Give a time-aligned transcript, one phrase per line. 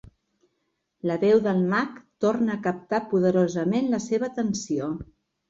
[1.11, 4.91] La veu del mag torna a captar poderosament la seva atenció.